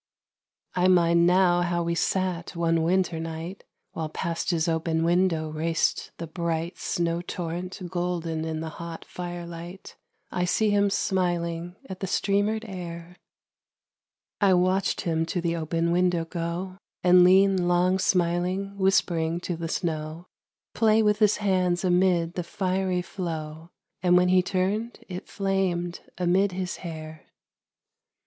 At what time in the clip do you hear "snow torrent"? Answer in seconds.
6.79-7.79